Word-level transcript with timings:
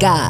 Música. 0.00 0.29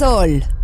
Sol. 0.00 0.59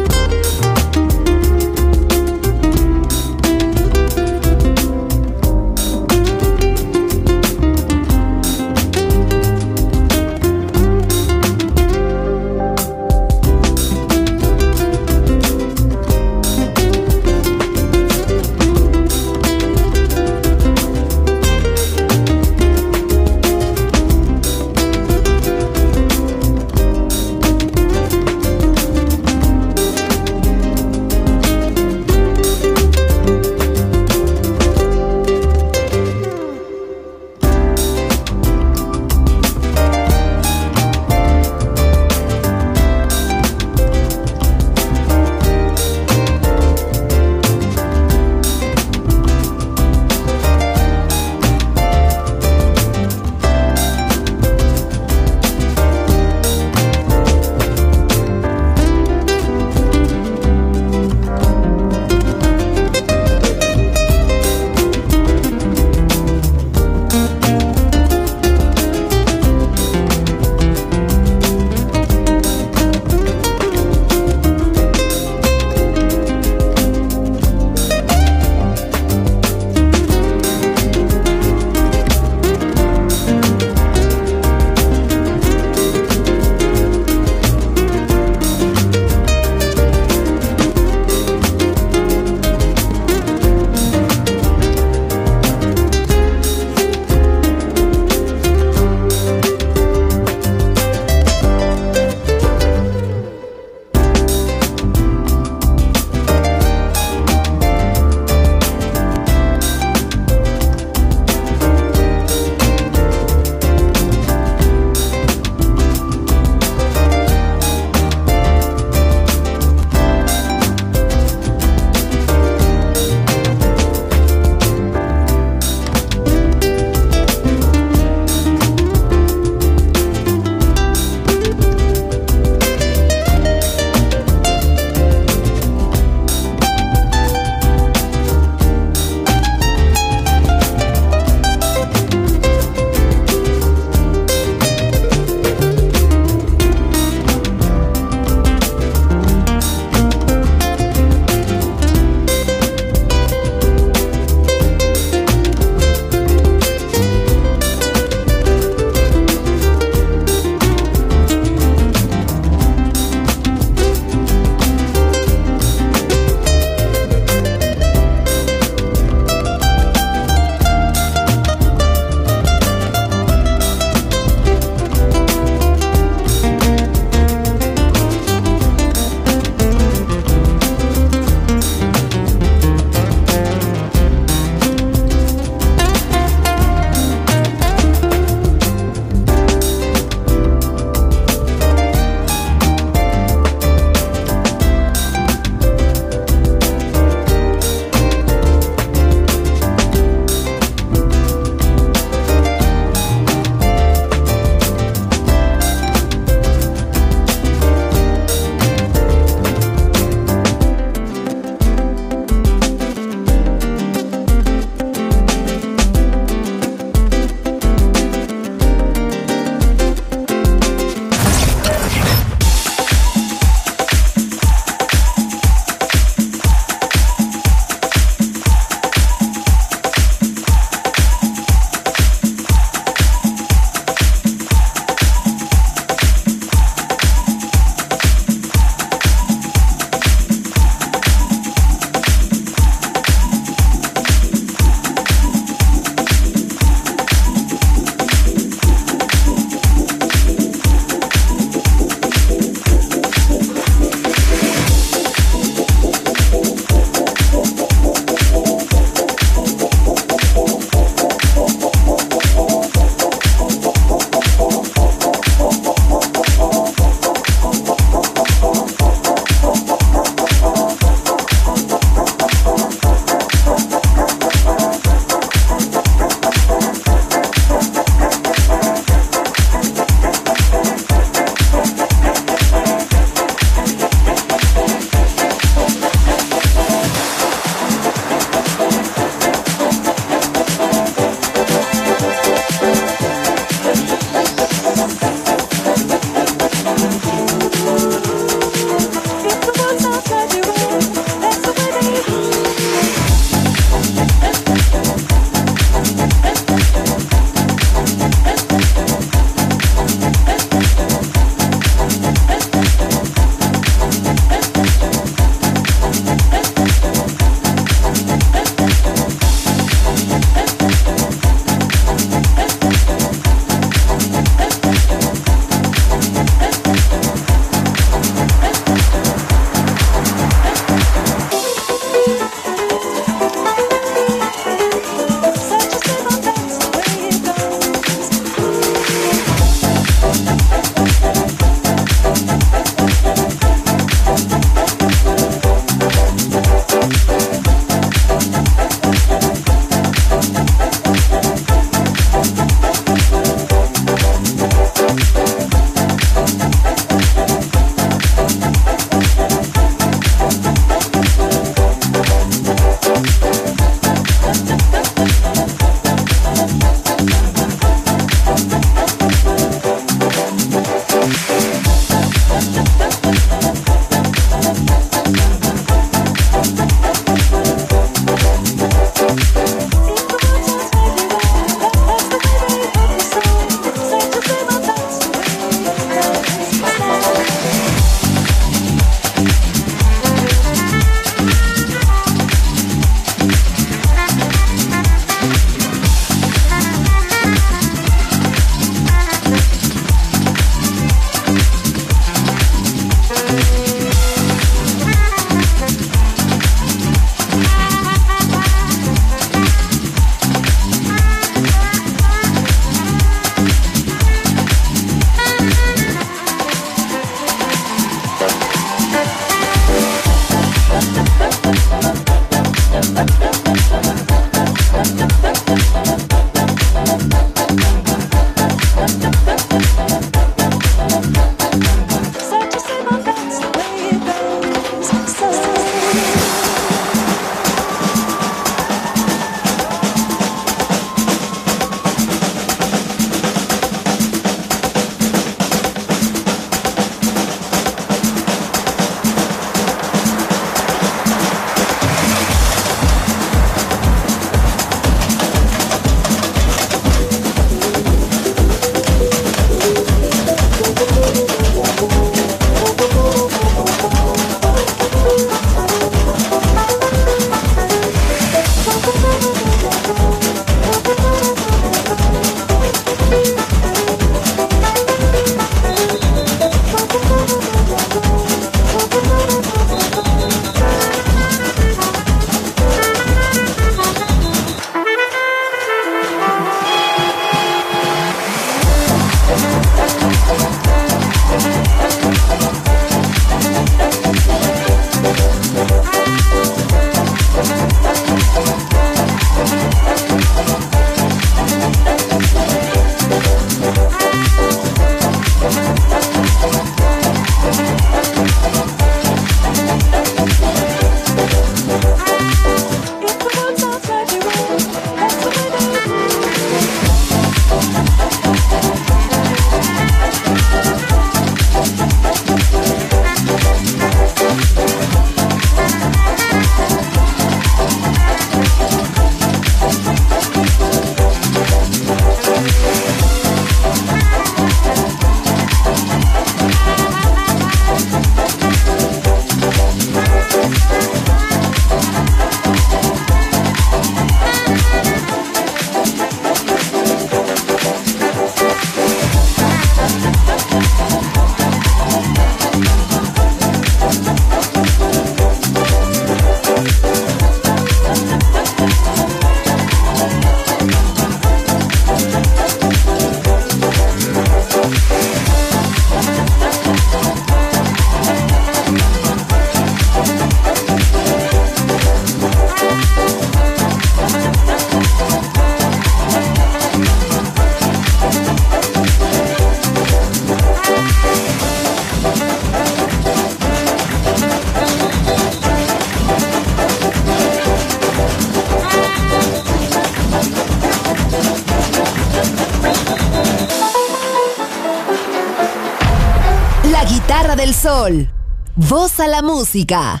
Sol. 597.86 598.08
Voz 598.56 599.00
a 599.00 599.06
la 599.06 599.22
música. 599.22 600.00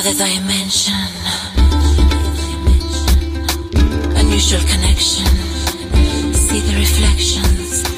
Another 0.00 0.16
dimension. 0.16 0.94
Unusual 4.14 4.60
connection. 4.60 5.26
See 6.34 6.60
the 6.60 6.76
reflections. 6.78 7.97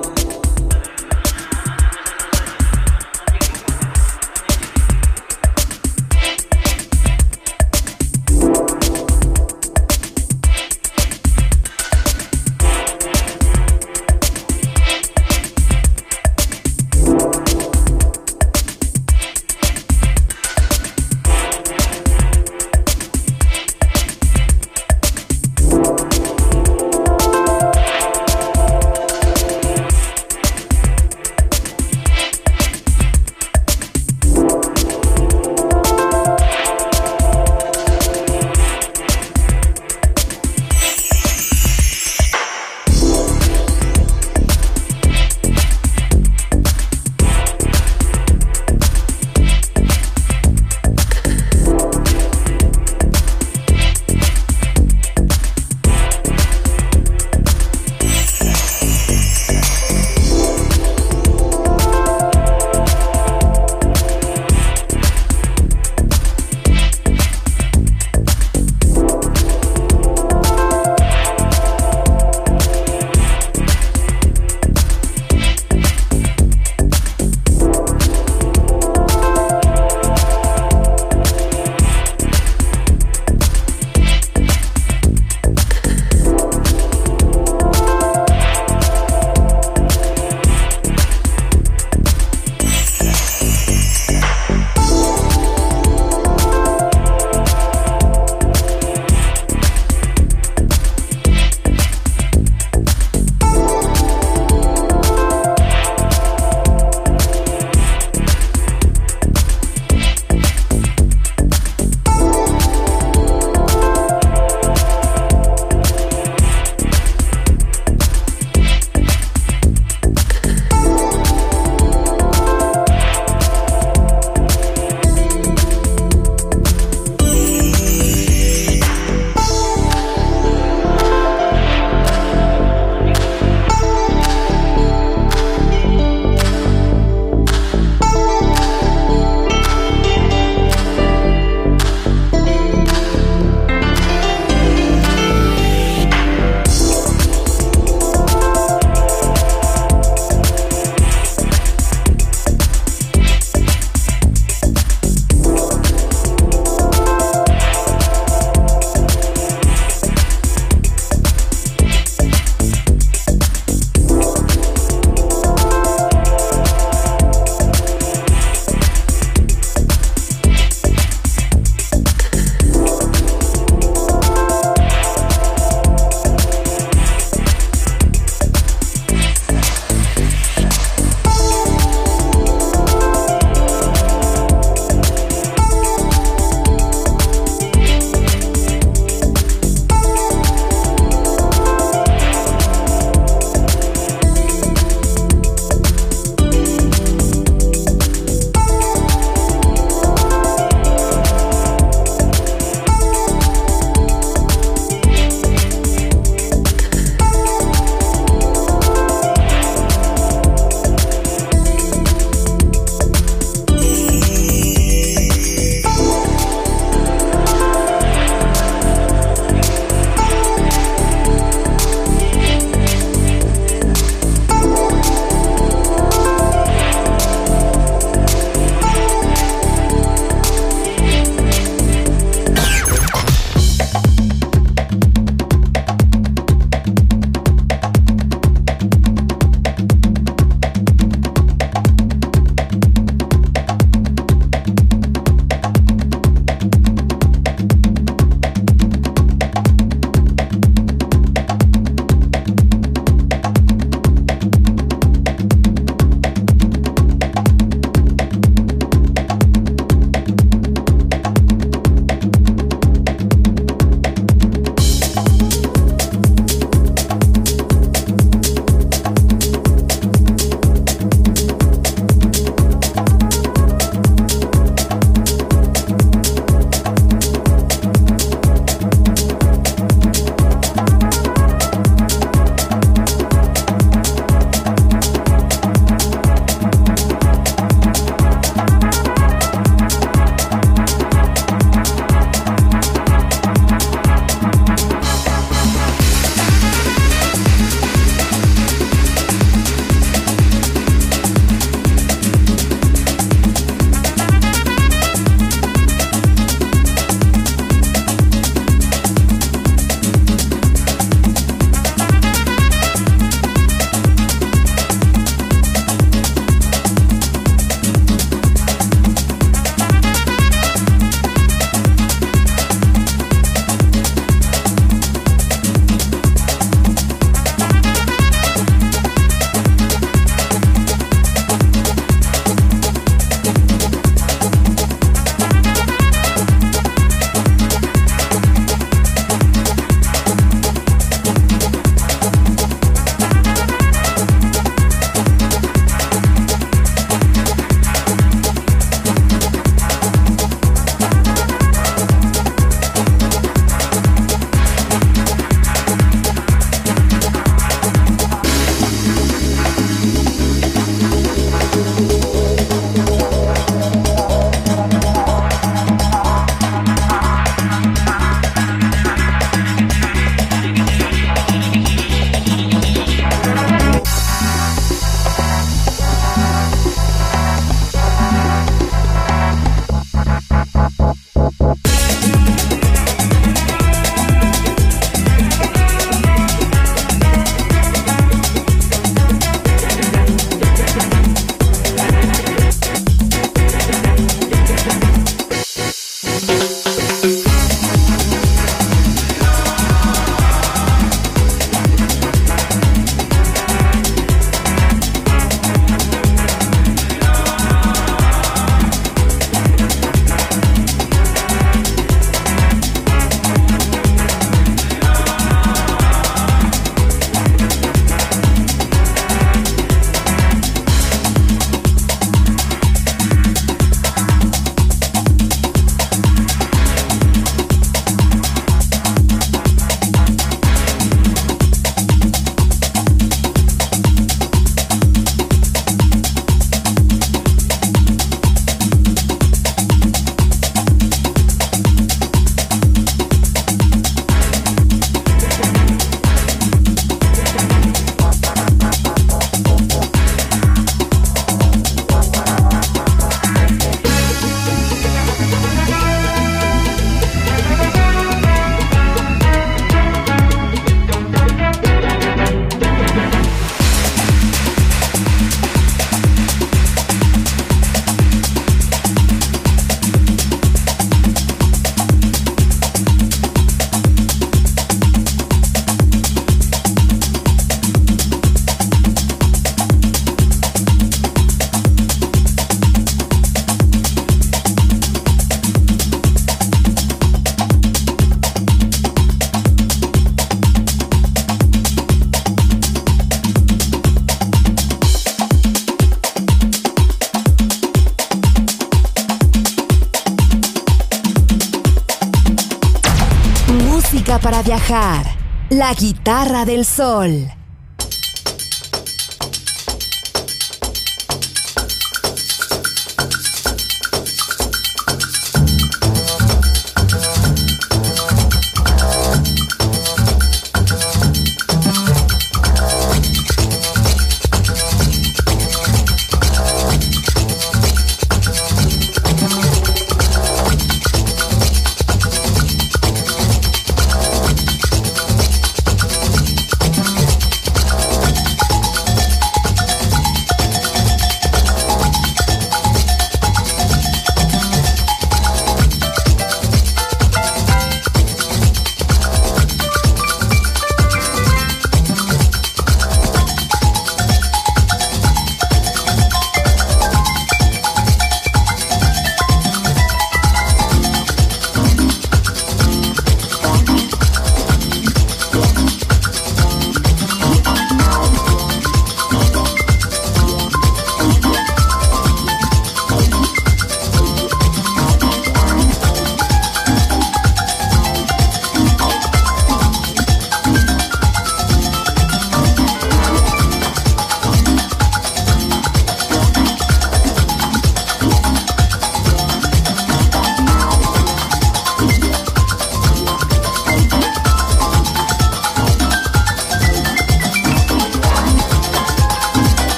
del 506.65 506.85
sol. 506.85 507.60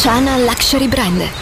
Marciana 0.00 0.38
Luxury 0.38 0.88
Brand 0.88 1.30